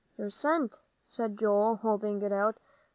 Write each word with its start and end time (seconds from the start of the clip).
"Your 0.17 0.31
cent," 0.31 0.79
said 1.05 1.37
Joel, 1.37 1.75
holding 1.75 2.23
it 2.23 2.31
out. 2.31 2.57